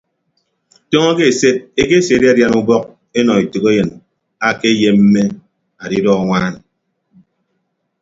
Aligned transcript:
Tọọñọ 0.89 1.11
ke 1.17 1.23
eset 1.31 1.55
ekesidadian 1.81 2.57
ubọk 2.59 2.83
enọ 3.17 3.33
etәkeyịn 3.43 3.89
akeyemme 4.49 5.23
adidọ 5.83 6.11
anwaan. 6.19 6.55